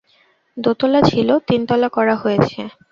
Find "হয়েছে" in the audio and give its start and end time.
2.15-2.59